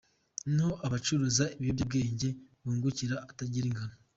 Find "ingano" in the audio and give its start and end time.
3.71-3.95